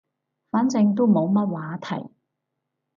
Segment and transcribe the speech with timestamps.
[0.49, 2.09] 反正都冇乜話題